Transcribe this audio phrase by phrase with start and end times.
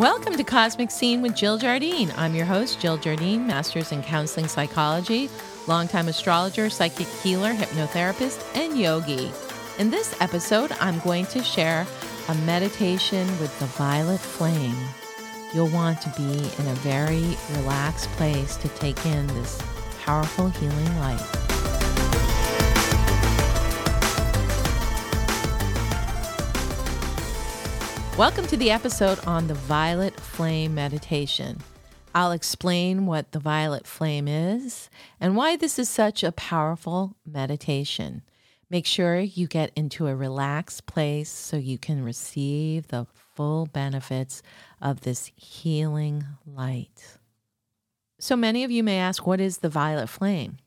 [0.00, 2.10] Welcome to Cosmic Scene with Jill Jardine.
[2.16, 5.28] I'm your host, Jill Jardine, Master's in Counseling Psychology,
[5.66, 9.30] longtime astrologer, psychic healer, hypnotherapist, and yogi.
[9.78, 11.86] In this episode, I'm going to share
[12.28, 14.88] a meditation with the violet flame.
[15.52, 19.60] You'll want to be in a very relaxed place to take in this
[19.98, 21.49] powerful healing light.
[28.20, 31.56] Welcome to the episode on the violet flame meditation.
[32.14, 38.20] I'll explain what the violet flame is and why this is such a powerful meditation.
[38.68, 44.42] Make sure you get into a relaxed place so you can receive the full benefits
[44.82, 47.16] of this healing light.
[48.18, 50.58] So many of you may ask, what is the violet flame?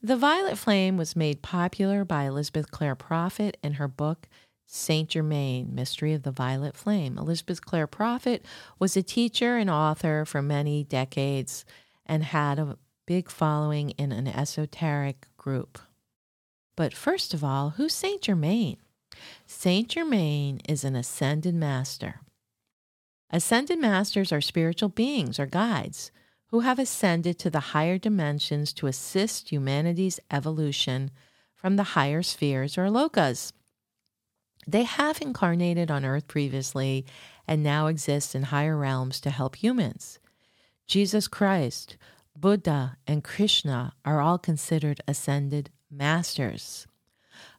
[0.00, 4.28] The violet flame was made popular by Elizabeth Clare Prophet in her book
[4.72, 7.18] Saint Germain, Mystery of the Violet Flame.
[7.18, 8.46] Elizabeth Clare Prophet
[8.78, 11.64] was a teacher and author for many decades
[12.06, 15.80] and had a big following in an esoteric group.
[16.76, 18.76] But first of all, who's Saint Germain?
[19.44, 22.20] Saint Germain is an ascended master.
[23.30, 26.12] Ascended masters are spiritual beings or guides
[26.52, 31.10] who have ascended to the higher dimensions to assist humanity's evolution
[31.56, 33.52] from the higher spheres or lokas.
[34.70, 37.04] They have incarnated on earth previously
[37.48, 40.20] and now exist in higher realms to help humans.
[40.86, 41.96] Jesus Christ,
[42.36, 46.86] Buddha, and Krishna are all considered ascended masters.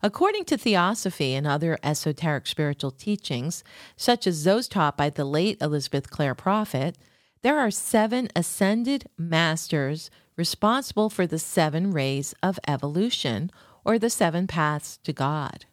[0.01, 3.63] According to theosophy and other esoteric spiritual teachings,
[3.97, 6.97] such as those taught by the late Elizabeth Clare Prophet,
[7.41, 13.51] there are seven ascended masters responsible for the seven rays of evolution,
[13.83, 15.65] or the seven paths to God.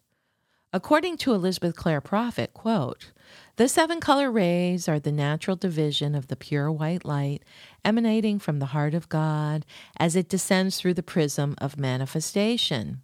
[0.73, 3.13] According to Elizabeth Clare Prophet, quote,
[3.57, 7.43] the seven color rays are the natural division of the pure white light
[7.85, 9.65] emanating from the heart of God
[9.99, 13.01] as it descends through the prism of manifestation.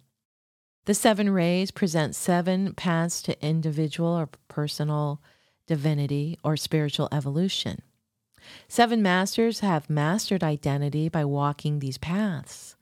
[0.85, 5.21] The seven rays present seven paths to individual or personal
[5.65, 7.81] divinity or spiritual evolution.
[8.67, 12.75] Seven masters have mastered identity by walking these paths.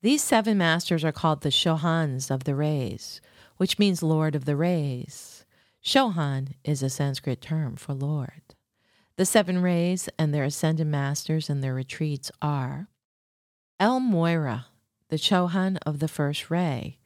[0.00, 3.20] These seven masters are called the Chohans of the rays,
[3.56, 5.44] which means Lord of the Rays.
[5.84, 8.54] Chohan is a Sanskrit term for Lord.
[9.16, 12.88] The seven rays and their ascended masters and their retreats are
[13.78, 14.66] El Morya,
[15.08, 16.98] the Chohan of the first ray,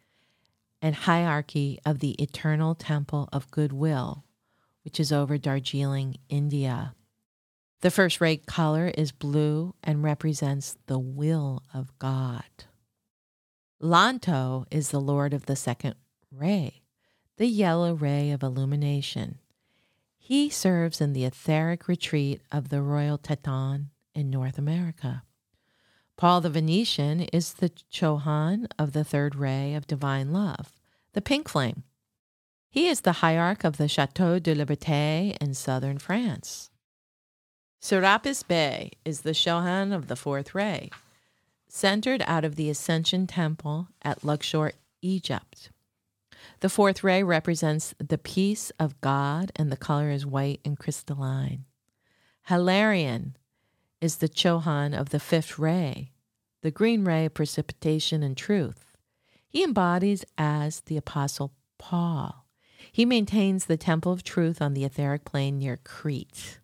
[0.80, 4.24] and hierarchy of the Eternal Temple of Goodwill,
[4.84, 6.94] which is over Darjeeling, India.
[7.80, 12.44] The first ray color is blue and represents the will of God.
[13.82, 15.94] Lanto is the lord of the second
[16.32, 16.82] ray,
[17.36, 19.38] the yellow ray of illumination.
[20.18, 25.22] He serves in the etheric retreat of the Royal Teton in North America.
[26.16, 30.72] Paul the Venetian is the Chohan of the third ray of divine love,
[31.12, 31.84] the pink flame.
[32.68, 36.70] He is the hierarch of the Chateau de Liberté in southern France.
[37.80, 40.90] Serapis Bey is the Chohan of the fourth ray,
[41.68, 45.70] centered out of the Ascension Temple at Luxor, Egypt.
[46.60, 51.64] The fourth ray represents the peace of God, and the color is white and crystalline.
[52.48, 53.36] Hilarion
[54.00, 56.12] is the Chohan of the fifth ray,
[56.62, 58.96] the green ray of precipitation and truth.
[59.48, 62.46] He embodies as the Apostle Paul.
[62.92, 66.58] He maintains the temple of truth on the etheric plane near Crete.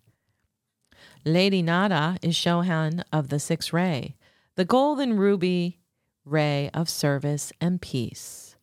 [1.23, 4.15] Lady Nada is Chohan of the sixth ray,
[4.55, 5.79] the golden ruby
[6.23, 8.54] ray of service and peace.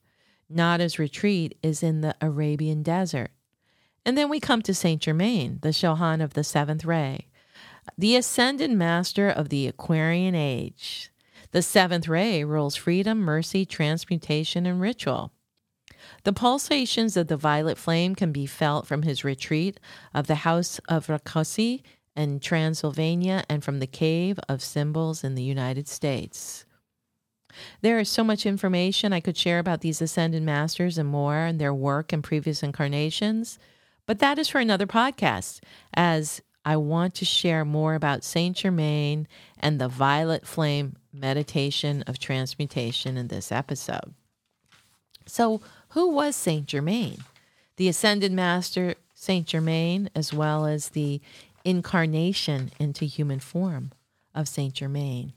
[0.54, 3.30] Nada's retreat is in the Arabian desert.
[4.04, 7.28] And then we come to Saint Germain, the Chohan of the seventh ray,
[7.96, 11.10] the ascended master of the Aquarian age.
[11.52, 15.32] The seventh ray rules freedom, mercy, transmutation, and ritual.
[16.24, 19.78] The pulsations of the violet flame can be felt from his retreat
[20.14, 21.82] of the House of Rákóczi
[22.16, 26.64] in Transylvania and from the Cave of Symbols in the United States.
[27.80, 31.60] There is so much information I could share about these ascended masters and more and
[31.60, 33.58] their work in previous incarnations,
[34.06, 35.60] but that is for another podcast,
[35.94, 39.26] as I want to share more about Saint Germain
[39.58, 44.14] and the violet flame meditation of transmutation in this episode.
[45.26, 45.60] So,
[45.90, 47.24] who was Saint Germain?
[47.76, 51.20] The ascended master Saint Germain, as well as the
[51.64, 53.92] incarnation into human form
[54.34, 55.32] of Saint Germain.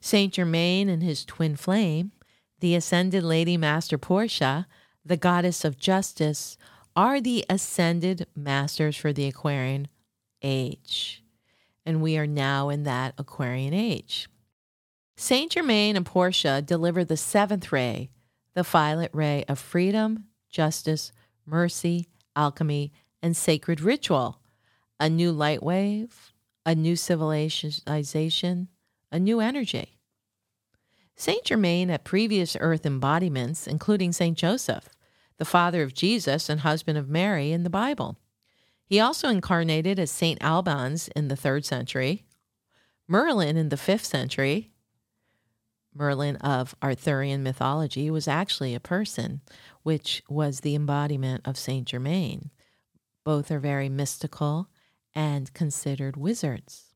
[0.00, 2.12] Saint Germain and his twin flame,
[2.60, 4.66] the ascended Lady Master Portia,
[5.04, 6.56] the goddess of justice,
[6.96, 9.88] are the ascended masters for the Aquarian
[10.42, 11.22] age.
[11.84, 14.28] And we are now in that Aquarian age.
[15.16, 18.10] Saint Germain and Portia deliver the seventh ray,
[18.54, 21.12] the violet ray of freedom, justice,
[21.46, 22.92] mercy, alchemy,
[23.22, 24.40] and sacred ritual.
[24.98, 26.32] A new light wave,
[26.64, 28.68] a new civilization,
[29.14, 30.00] a new energy.
[31.14, 34.88] Saint Germain had previous earth embodiments, including Saint Joseph,
[35.38, 38.18] the father of Jesus and husband of Mary in the Bible.
[38.84, 42.24] He also incarnated as Saint Albans in the third century,
[43.06, 44.72] Merlin in the fifth century.
[45.94, 49.42] Merlin of Arthurian mythology was actually a person,
[49.84, 52.50] which was the embodiment of Saint Germain.
[53.22, 54.68] Both are very mystical
[55.14, 56.93] and considered wizards.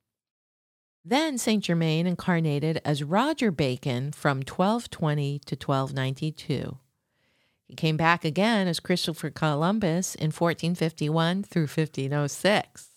[1.04, 1.64] Then St.
[1.64, 6.78] Germain incarnated as Roger Bacon from 1220 to 1292.
[7.64, 12.88] He came back again as Christopher Columbus in 1451 through 1506.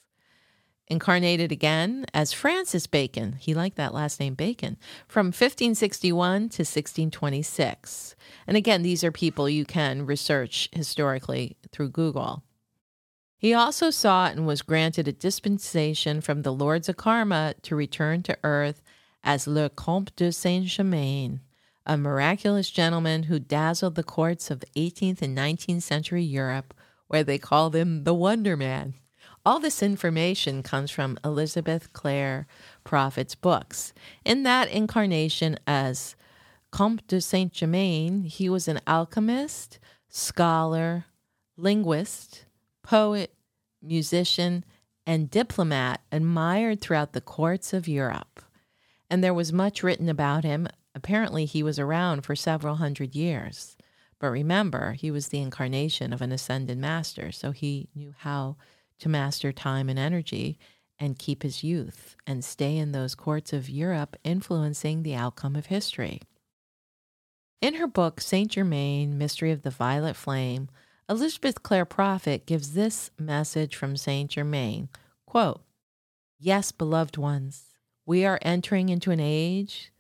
[0.88, 4.78] Incarnated again as Francis Bacon, he liked that last name Bacon,
[5.08, 8.16] from 1561 to 1626.
[8.46, 12.44] And again, these are people you can research historically through Google.
[13.42, 18.22] He also sought and was granted a dispensation from the Lords of Karma to return
[18.22, 18.84] to earth
[19.24, 21.42] as Le Comte de Saint Germain,
[21.84, 26.76] a miraculous gentleman who dazzled the courts of 18th and 19th century Europe,
[27.08, 28.94] where they called him the Wonder Man.
[29.44, 32.46] All this information comes from Elizabeth Clare
[32.84, 33.92] Prophet's books.
[34.24, 36.16] In that incarnation as
[36.70, 39.80] Comte de Saint Germain, he was an alchemist,
[40.10, 41.06] scholar,
[41.58, 42.46] linguist,
[42.84, 43.34] poet,
[43.82, 44.64] musician,
[45.06, 48.42] and diplomat admired throughout the courts of Europe.
[49.10, 50.68] And there was much written about him.
[50.96, 53.76] Apparently, he was around for several hundred years.
[54.20, 58.58] But remember, he was the incarnation of an ascended master, so he knew how
[59.00, 60.60] to master time and energy
[61.00, 65.66] and keep his youth and stay in those courts of Europe, influencing the outcome of
[65.66, 66.22] history.
[67.60, 70.70] In her book, Saint Germain Mystery of the Violet Flame,
[71.12, 74.88] Elizabeth Clare Prophet gives this message from Saint Germain
[75.26, 75.62] quote,
[76.40, 77.76] Yes, beloved ones,
[78.06, 79.92] we are entering into an age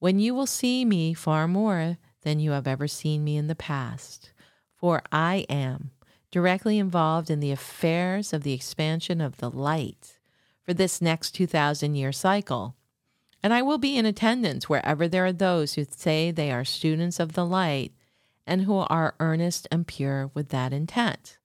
[0.00, 3.54] when you will see me far more than you have ever seen me in the
[3.54, 4.32] past,
[4.74, 5.92] for I am
[6.32, 10.18] directly involved in the affairs of the expansion of the light
[10.64, 12.74] for this next 2,000 year cycle.
[13.40, 17.20] And I will be in attendance wherever there are those who say they are students
[17.20, 17.92] of the light
[18.46, 21.38] and who are earnest and pure with that intent.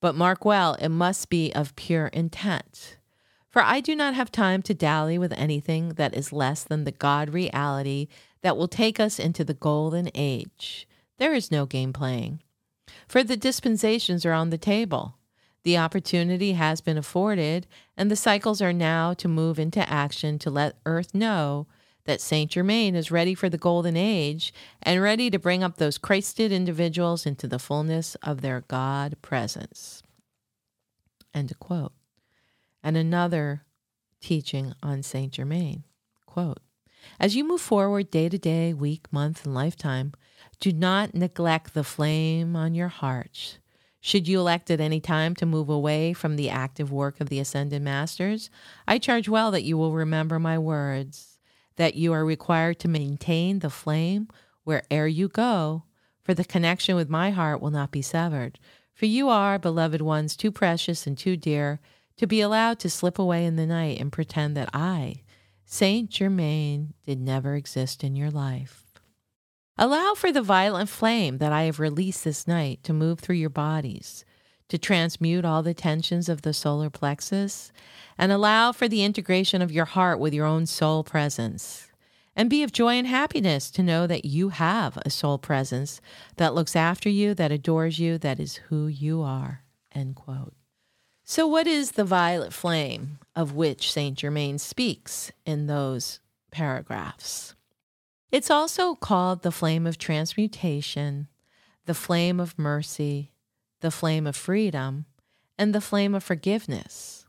[0.00, 2.98] But mark well, it must be of pure intent.
[3.48, 6.92] For I do not have time to dally with anything that is less than the
[6.92, 8.08] God reality
[8.42, 10.88] that will take us into the golden age.
[11.18, 12.42] There is no game playing.
[13.06, 15.18] For the dispensations are on the table.
[15.62, 17.66] The opportunity has been afforded,
[17.96, 21.66] and the cycles are now to move into action to let Earth know
[22.04, 24.52] that Saint Germain is ready for the golden age
[24.82, 30.02] and ready to bring up those Christed individuals into the fullness of their God presence.
[31.32, 31.92] End quote.
[32.82, 33.64] And another
[34.20, 35.84] teaching on Saint Germain
[36.26, 36.60] quote,
[37.18, 40.12] As you move forward day to day, week, month, and lifetime,
[40.60, 43.58] do not neglect the flame on your heart.
[44.00, 47.38] Should you elect at any time to move away from the active work of the
[47.38, 48.50] Ascended Masters,
[48.86, 51.33] I charge well that you will remember my words
[51.76, 54.28] that you are required to maintain the flame
[54.64, 55.84] where'er you go,
[56.22, 58.58] for the connection with my heart will not be severed.
[58.94, 61.80] For you are, beloved ones, too precious and too dear
[62.16, 65.22] to be allowed to slip away in the night and pretend that I,
[65.64, 68.84] Saint Germain, did never exist in your life.
[69.76, 73.50] Allow for the violet flame that I have released this night to move through your
[73.50, 74.24] bodies,
[74.68, 77.72] to transmute all the tensions of the solar plexus,
[78.16, 81.88] and allow for the integration of your heart with your own soul presence.
[82.36, 86.00] And be of joy and happiness to know that you have a soul presence
[86.36, 89.62] that looks after you, that adores you, that is who you are.
[89.92, 90.54] End quote.
[91.24, 97.54] So, what is the violet flame of which Saint Germain speaks in those paragraphs?
[98.30, 101.28] It's also called the flame of transmutation,
[101.86, 103.30] the flame of mercy,
[103.84, 105.04] the flame of freedom,
[105.58, 107.26] and the flame of forgiveness.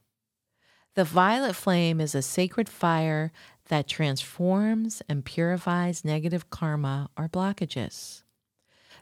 [0.94, 3.34] The violet flame is a sacred fire
[3.68, 8.24] that transforms and purifies negative karma or blockages.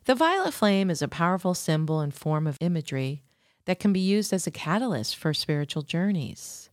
[0.06, 3.22] The violet flame is a powerful symbol and form of imagery
[3.66, 6.72] that can be used as a catalyst for spiritual journeys.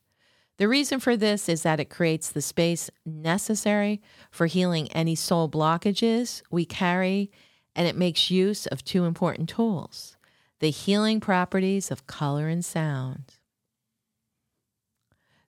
[0.56, 5.46] The reason for this is that it creates the space necessary for healing any soul
[5.46, 7.30] blockages we carry,
[7.76, 10.16] and it makes use of two important tools
[10.60, 13.34] the healing properties of color and sound.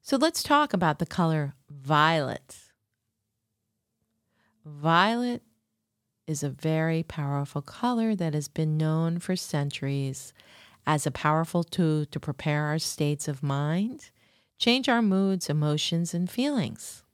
[0.01, 2.57] So let's talk about the color violet.
[4.65, 5.43] Violet
[6.27, 10.33] is a very powerful color that has been known for centuries
[10.87, 14.11] as a powerful tool to prepare our states of mind,
[14.59, 17.05] change our moods, emotions, and feelings.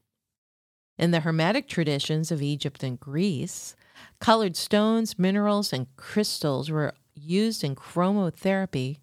[0.97, 3.77] In the Hermetic traditions of Egypt and Greece,
[4.21, 8.99] colored stones, minerals, and crystals were used in chromotherapy,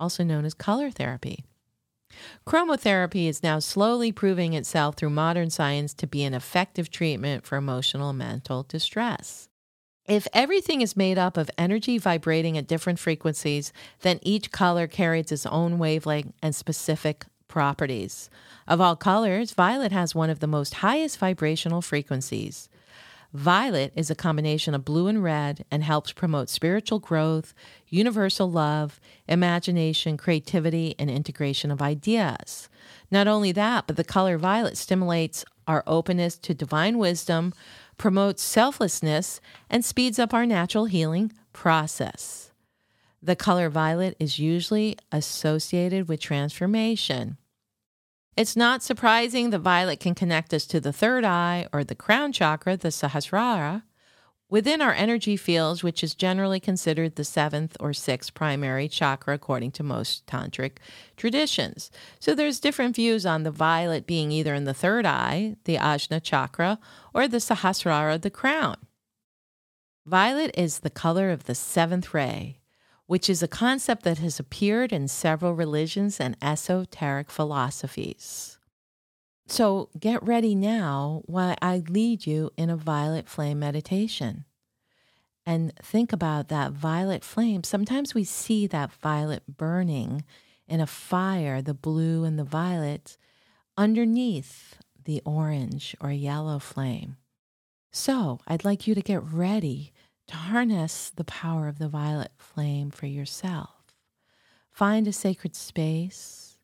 [0.00, 1.44] also known as color therapy.
[2.46, 7.56] Chromotherapy is now slowly proving itself through modern science to be an effective treatment for
[7.56, 9.48] emotional and mental distress.
[10.06, 15.30] If everything is made up of energy vibrating at different frequencies, then each color carries
[15.30, 18.30] its own wavelength and specific properties.
[18.66, 22.70] Of all colors, violet has one of the most highest vibrational frequencies.
[23.34, 27.52] Violet is a combination of blue and red and helps promote spiritual growth,
[27.86, 32.70] universal love, imagination, creativity, and integration of ideas.
[33.10, 37.52] Not only that, but the color violet stimulates our openness to divine wisdom,
[37.98, 42.50] promotes selflessness, and speeds up our natural healing process.
[43.22, 47.36] The color violet is usually associated with transformation.
[48.38, 52.30] It's not surprising the violet can connect us to the third eye or the crown
[52.30, 53.82] chakra, the Sahasrara,
[54.48, 59.72] within our energy fields, which is generally considered the seventh or sixth primary chakra according
[59.72, 60.76] to most tantric
[61.16, 61.90] traditions.
[62.20, 66.22] So there's different views on the violet being either in the third eye, the Ajna
[66.22, 66.78] chakra,
[67.12, 68.76] or the Sahasrara, the crown.
[70.06, 72.57] Violet is the color of the seventh ray,
[73.08, 78.58] which is a concept that has appeared in several religions and esoteric philosophies.
[79.46, 84.44] So get ready now while I lead you in a violet flame meditation.
[85.46, 87.64] And think about that violet flame.
[87.64, 90.22] Sometimes we see that violet burning
[90.66, 93.16] in a fire, the blue and the violet,
[93.74, 97.16] underneath the orange or yellow flame.
[97.90, 99.94] So I'd like you to get ready
[100.28, 103.70] to harness the power of the violet flame for yourself.
[104.70, 106.58] Find a sacred space,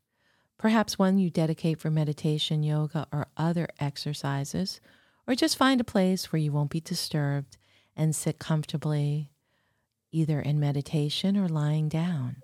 [0.58, 4.80] perhaps one you dedicate for meditation, yoga, or other exercises,
[5.26, 7.56] or just find a place where you won't be disturbed
[7.96, 9.30] and sit comfortably,
[10.12, 12.36] either in meditation or lying down.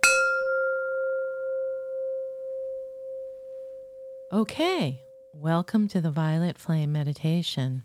[4.32, 5.02] Okay,
[5.34, 7.82] welcome to the Violet Flame Meditation.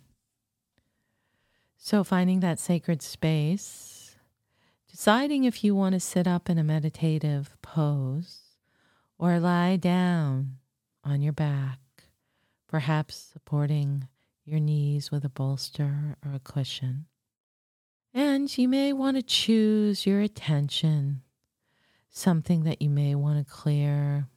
[1.78, 4.16] So, finding that sacred space,
[4.90, 8.40] deciding if you want to sit up in a meditative pose
[9.20, 10.58] or lie down
[11.04, 11.80] on your back,
[12.68, 14.08] perhaps supporting
[14.46, 17.06] your knees with a bolster or a cushion.
[18.14, 21.22] And you may want to choose your attention,
[22.10, 24.28] something that you may want to clear,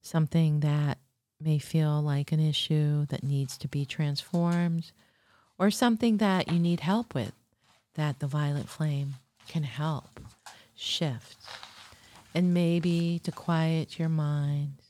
[0.00, 0.98] something that
[1.40, 4.92] may feel like an issue that needs to be transformed
[5.58, 7.32] or something that you need help with
[7.94, 9.14] that the violet flame
[9.48, 10.20] can help
[10.74, 11.38] shift.
[12.34, 14.82] And maybe to quiet your mind,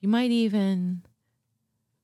[0.00, 1.02] you might even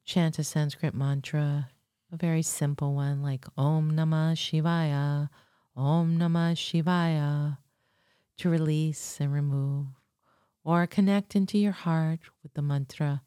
[0.04, 1.70] chant a Sanskrit mantra,
[2.12, 5.30] a very simple one like Om Namah Shivaya,
[5.76, 7.58] Om Namah Shivaya,
[8.38, 9.86] to release and remove,
[10.64, 13.22] or connect into your heart with the mantra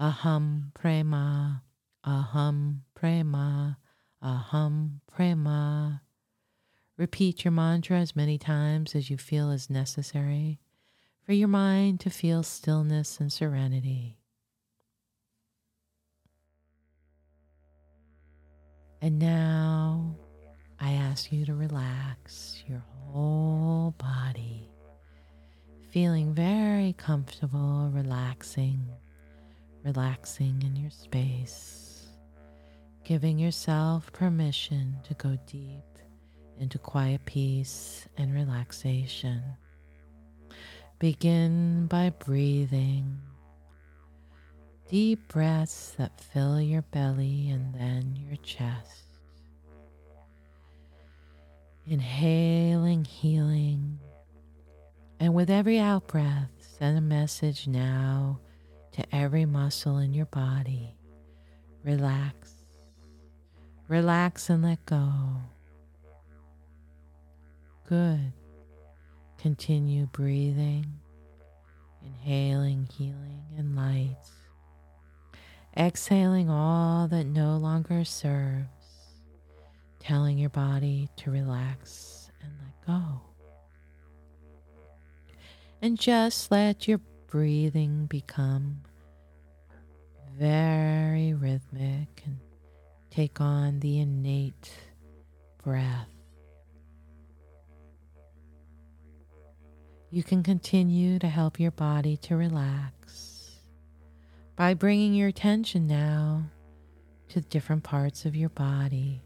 [0.00, 1.62] Aham Prema,
[2.06, 3.78] Aham Prema,
[4.24, 6.00] Aham Prema.
[6.96, 10.60] Repeat your mantra as many times as you feel is necessary
[11.26, 14.16] for your mind to feel stillness and serenity.
[19.02, 20.16] And now
[20.80, 24.70] I ask you to relax your whole body,
[25.90, 28.88] feeling very comfortable, relaxing,
[29.84, 31.93] relaxing in your space
[33.04, 35.84] giving yourself permission to go deep
[36.58, 39.42] into quiet peace and relaxation.
[40.98, 43.20] Begin by breathing
[44.88, 49.02] deep breaths that fill your belly and then your chest.
[51.86, 53.98] Inhaling healing,
[55.20, 58.40] and with every out breath, send a message now
[58.92, 60.96] to every muscle in your body.
[61.82, 62.53] Relax
[63.88, 65.10] Relax and let go.
[67.86, 68.32] Good.
[69.38, 70.86] Continue breathing,
[72.02, 74.16] inhaling healing and light,
[75.76, 78.64] exhaling all that no longer serves,
[80.00, 83.20] telling your body to relax and let go.
[85.82, 88.80] And just let your breathing become
[90.38, 92.38] very rhythmic and
[93.14, 94.72] take on the innate
[95.62, 96.08] breath.
[100.10, 103.60] You can continue to help your body to relax
[104.56, 106.44] by bringing your attention now
[107.28, 109.22] to different parts of your body,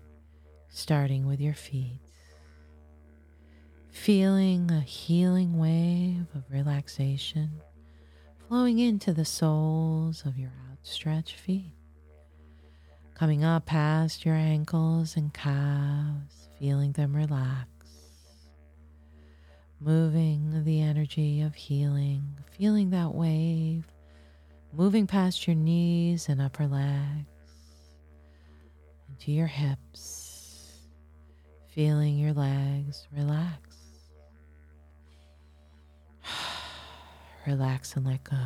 [0.69, 2.01] starting with your feet.
[3.91, 7.63] Feeling a healing wave of relaxation
[8.49, 11.73] flowing into the soles of your outstretched feet,
[13.19, 17.69] coming up past your ankles and calves, feeling them relax,
[19.81, 22.23] moving the energy of healing,
[22.57, 23.85] feeling that wave,
[24.73, 27.27] moving past your knees and upper legs,
[29.09, 30.79] into your hips,
[31.67, 33.59] feeling your legs relax.
[37.49, 38.37] relax and let go.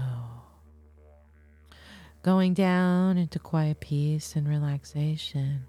[2.23, 5.67] Going down into quiet peace and relaxation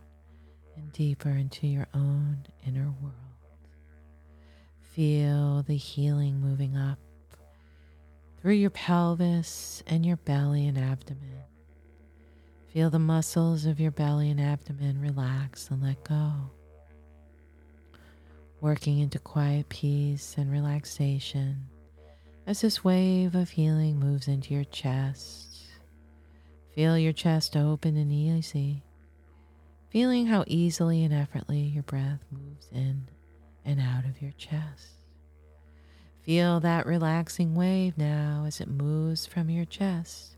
[0.75, 3.15] and deeper into your own inner world.
[4.91, 6.99] Feel the healing moving up
[8.39, 11.41] through your pelvis and your belly and abdomen.
[12.71, 16.33] Feel the muscles of your belly and abdomen relax and let go.
[18.61, 21.67] Working into quiet peace and relaxation
[22.45, 25.52] as this wave of healing moves into your chest,
[26.73, 28.83] feel your chest open and easy,
[29.89, 33.07] feeling how easily and effortlessly your breath moves in
[33.63, 34.97] and out of your chest.
[36.21, 40.37] Feel that relaxing wave now as it moves from your chest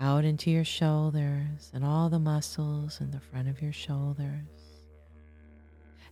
[0.00, 4.44] out into your shoulders and all the muscles in the front of your shoulders.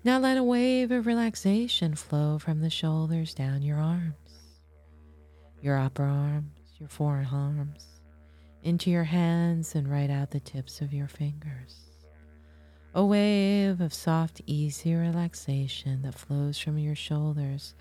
[0.03, 4.15] Now let a wave of relaxation flow from the shoulders down your arms
[5.61, 7.94] your upper arms, your forearms,
[8.65, 11.77] into your hands and right out the tips of your fingers.
[12.95, 17.75] A wave of soft, easy relaxation that flows from your shoulders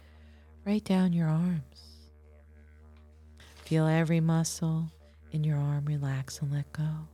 [0.65, 2.10] right down your arms.
[3.56, 4.91] Feel every muscle
[5.32, 7.08] in your arm relax and let go.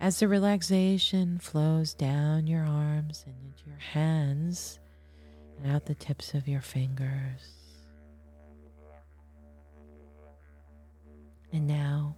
[0.00, 4.80] As the relaxation flows down your arms and into your hands
[5.58, 7.52] and out the tips of your fingers.
[11.52, 12.16] And now,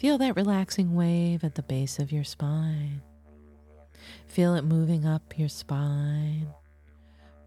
[0.00, 3.02] feel that relaxing wave at the base of your spine.
[4.28, 6.48] Feel it moving up your spine,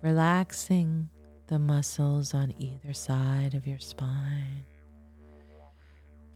[0.04, 1.10] relaxing
[1.48, 4.64] the muscles on either side of your spine.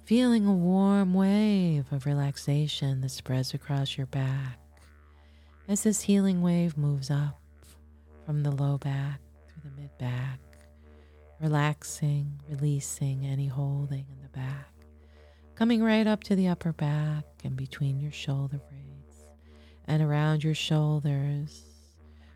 [0.05, 4.57] Feeling a warm wave of relaxation that spreads across your back
[5.67, 7.39] as this healing wave moves up
[8.25, 10.39] from the low back through the mid back,
[11.39, 14.71] relaxing, releasing any holding in the back,
[15.57, 19.25] coming right up to the upper back and between your shoulder blades
[19.87, 21.63] and around your shoulders,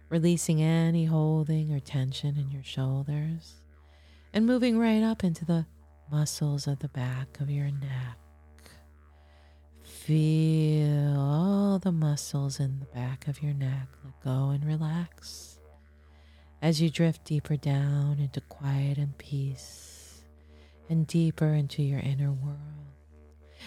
[0.09, 3.61] releasing any holding or tension in your shoulders,
[4.33, 5.63] and moving right up into the
[6.11, 8.17] muscles of the back of your neck.
[9.83, 15.59] Feel all the muscles in the back of your neck let go and relax
[16.59, 20.23] as you drift deeper down into quiet and peace
[20.89, 22.90] and deeper into your inner world.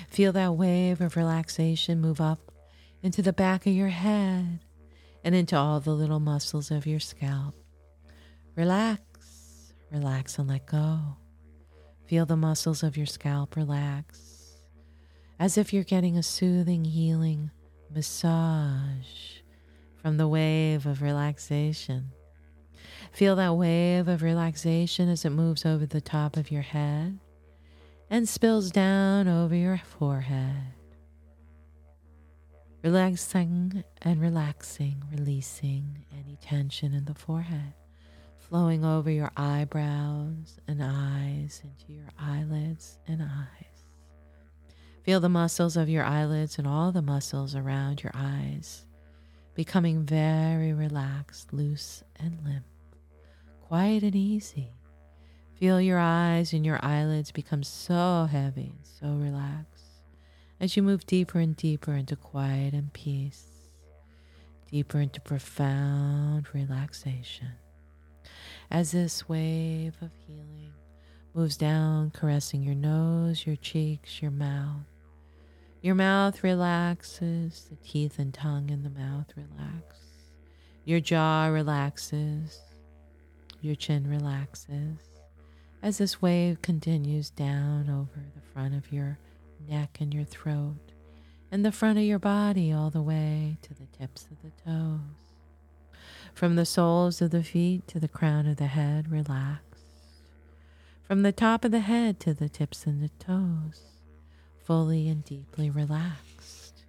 [0.09, 2.52] Feel that wave of relaxation move up
[3.02, 4.61] into the back of your head
[5.22, 7.54] and into all the little muscles of your scalp.
[8.57, 11.16] Relax, relax, and let go.
[12.07, 14.61] Feel the muscles of your scalp relax
[15.38, 17.50] as if you're getting a soothing, healing
[17.90, 19.40] massage
[20.00, 22.12] from the wave of relaxation.
[23.12, 27.18] Feel that wave of relaxation as it moves over the top of your head
[28.14, 30.72] and spills down over your forehead.
[32.85, 37.72] Relaxing and relaxing, releasing any tension in the forehead,
[38.38, 43.85] flowing over your eyebrows and eyes into your eyelids and eyes.
[45.03, 48.85] Feel the muscles of your eyelids and all the muscles around your eyes
[49.57, 52.64] becoming very relaxed, loose, and limp
[53.61, 54.70] quiet and easy.
[55.60, 59.84] Feel your eyes and your eyelids become so heavy and so relaxed
[60.60, 63.46] as you move deeper and deeper into quiet and peace,
[64.68, 67.52] deeper into profound relaxation.
[68.68, 70.72] As this wave of healing
[71.34, 74.86] moves down, caressing your nose, your cheeks, your mouth.
[75.82, 79.98] Your mouth relaxes, the teeth and tongue in the mouth relax.
[80.84, 82.58] Your jaw relaxes,
[83.60, 85.13] your chin relaxes
[85.84, 89.18] as this wave continues down over the front of your
[89.68, 90.92] neck and your throat,
[91.52, 94.98] and the front of your body all the way to the tips of the toes.
[96.32, 99.60] From the soles of the feet to the crown of the head, relax.
[101.02, 103.82] From the top of the head to the tips of the toes,
[104.64, 106.86] fully and deeply relaxed.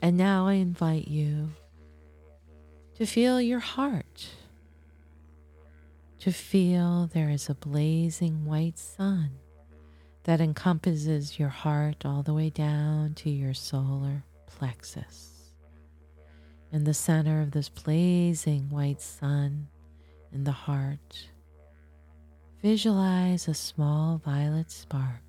[0.00, 1.50] And now I invite you
[2.96, 4.30] to feel your heart,
[6.20, 9.30] to feel there is a blazing white sun
[10.24, 15.52] that encompasses your heart all the way down to your solar plexus.
[16.72, 19.68] In the center of this blazing white sun
[20.32, 21.28] in the heart,
[22.62, 25.22] visualize a small violet spark.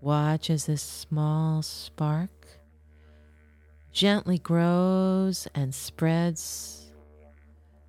[0.00, 2.30] Watch as this small spark
[3.90, 6.83] gently grows and spreads,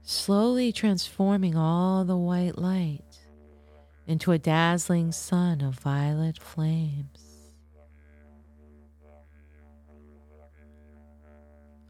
[0.08, 3.02] slowly transforming all the white light
[4.06, 7.50] into a dazzling sun of violet flames.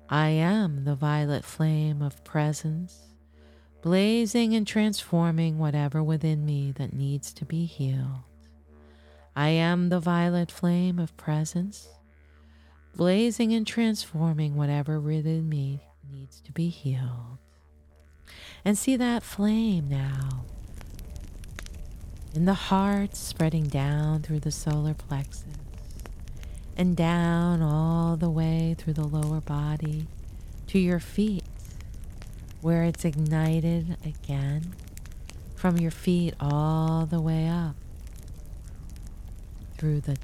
[0.07, 2.97] I am the violet flame of presence,
[3.81, 8.23] blazing and transforming whatever within me that needs to be healed.
[9.35, 11.89] I am the violet flame of presence,
[12.95, 17.39] blazing and transforming whatever within me needs to be healed.
[18.65, 20.43] And see that flame now
[22.33, 25.45] in the heart, spreading down through the solar plexus
[26.75, 30.07] and down all the way through the lower body
[30.67, 31.45] to your feet,
[32.61, 34.73] where it's ignited again
[35.55, 37.75] from your feet all the way up
[39.77, 40.17] through the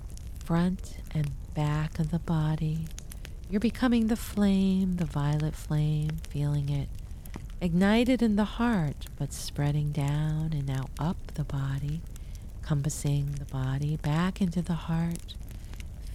[0.43, 2.86] front and back of the body.
[3.49, 6.89] You're becoming the flame, the violet flame, feeling it
[7.62, 12.02] ignited in the heart, but spreading down and now up the body,
[12.60, 15.36] encompassing the body back into the heart.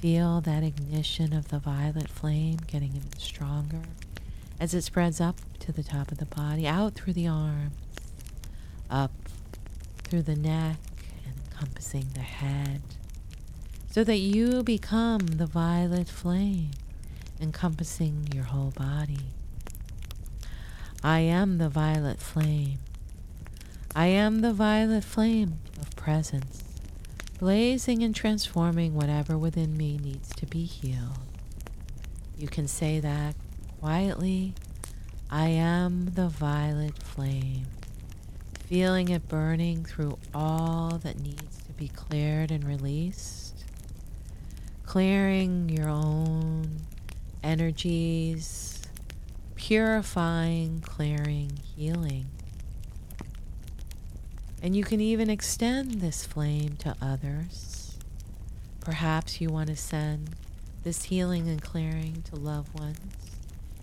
[0.01, 3.83] Feel that ignition of the violet flame getting even stronger
[4.59, 7.73] as it spreads up to the top of the body, out through the arms,
[8.91, 9.13] up
[10.03, 10.79] through the neck,
[11.25, 12.83] and encompassing the head,
[13.91, 16.71] so that you become the violet flame
[17.41, 19.36] encompassing your whole body.
[21.07, 22.81] I am the violet flame.
[23.95, 26.65] I am the violet flame of presence,
[27.39, 31.21] blazing and transforming whatever within me needs to be healed.
[32.37, 33.37] You can say that
[33.79, 34.55] quietly.
[35.31, 37.69] I am the violet flame,
[38.65, 43.65] feeling it burning through all that needs to be cleared and released,
[44.85, 46.81] clearing your own
[47.45, 48.76] energies
[49.57, 52.27] purifying, clearing, healing.
[54.63, 57.99] And you can even extend this flame to others.
[58.81, 60.31] Perhaps you want to send
[60.85, 62.99] this healing and clearing to loved ones.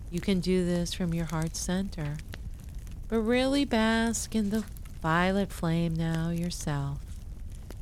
[0.09, 2.17] You can do this from your heart center,
[3.09, 4.63] but really bask in the
[5.01, 6.99] violet flame now yourself.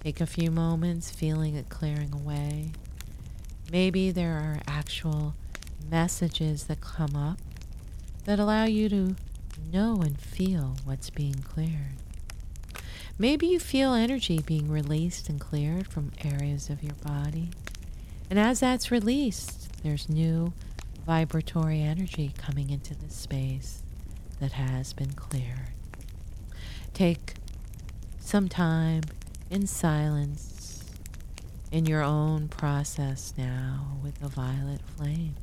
[0.03, 2.71] Take a few moments feeling it clearing away.
[3.71, 5.35] Maybe there are actual
[5.89, 7.37] messages that come up
[8.25, 9.15] that allow you to
[9.71, 11.97] know and feel what's being cleared.
[13.17, 17.49] Maybe you feel energy being released and cleared from areas of your body.
[18.29, 20.53] And as that's released, there's new
[21.05, 23.83] vibratory energy coming into the space
[24.39, 25.69] that has been cleared.
[26.93, 27.35] Take
[28.19, 29.03] some time
[29.49, 30.83] in silence
[31.71, 35.35] in your own process now with the violet flame.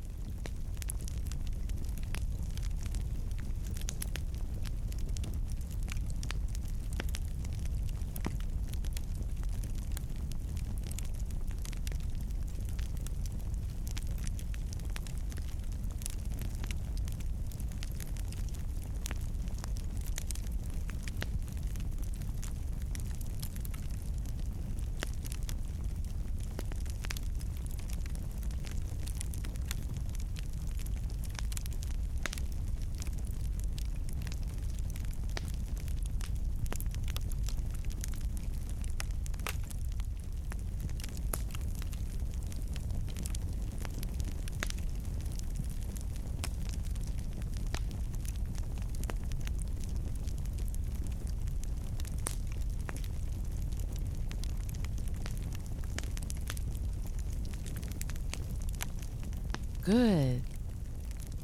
[59.89, 60.43] Good.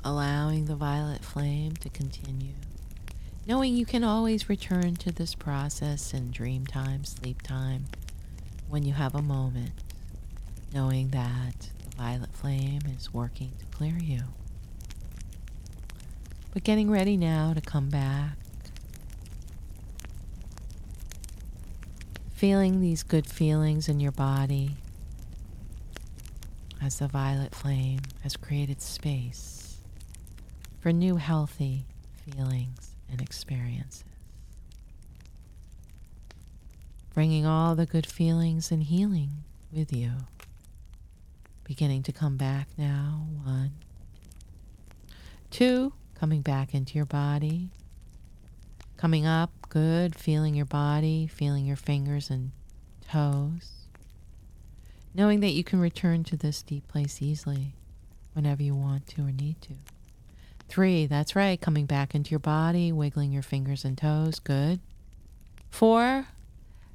[0.04, 2.54] Allowing the violet flame to continue.
[3.48, 7.86] Knowing you can always return to this process in dream time, sleep time,
[8.70, 9.72] when you have a moment,
[10.72, 14.22] knowing that the violet flame is working to clear you.
[16.54, 18.38] But getting ready now to come back.
[22.36, 24.76] Feeling these good feelings in your body
[26.86, 29.80] as the violet flame has created space
[30.80, 34.04] for new healthy feelings and experiences.
[37.16, 39.32] Bringing all the good feelings and healing
[39.72, 40.12] with you.
[41.64, 43.26] Beginning to come back now.
[43.44, 43.72] One,
[45.50, 47.72] two, coming back into your body.
[48.96, 52.52] Coming up, good, feeling your body, feeling your fingers and
[53.10, 53.85] toes.
[55.16, 57.74] Knowing that you can return to this deep place easily
[58.34, 59.74] whenever you want to or need to.
[60.68, 64.82] Three, that's right, coming back into your body, wiggling your fingers and toes, good.
[65.70, 66.28] Four,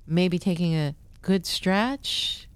[0.07, 2.47] maybe taking a good stretch,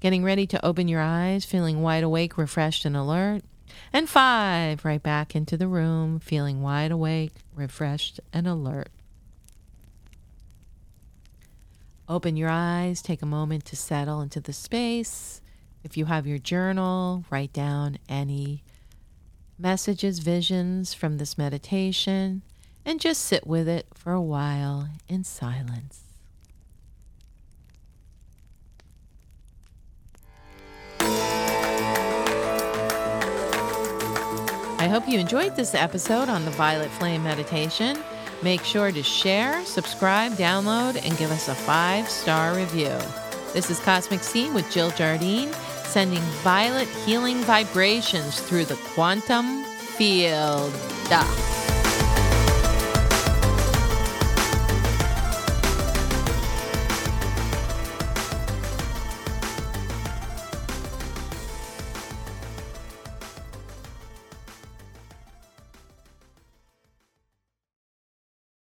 [0.00, 3.42] getting ready to open your eyes, feeling wide awake, refreshed, and alert.
[3.92, 8.88] And five, right back into the room, feeling wide awake, refreshed, and alert.
[12.06, 15.40] Open your eyes, take a moment to settle into the space.
[15.82, 18.62] If you have your journal, write down any
[19.58, 22.42] messages, visions from this meditation,
[22.84, 26.02] and just sit with it for a while in silence.
[34.78, 37.96] I hope you enjoyed this episode on the Violet Flame Meditation.
[38.44, 42.98] Make sure to share, subscribe, download, and give us a five star review.
[43.54, 45.50] This is Cosmic Scene with Jill Jardine,
[45.84, 50.74] sending violet healing vibrations through the quantum field.